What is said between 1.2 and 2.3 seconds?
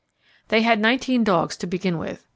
dogs to begin with.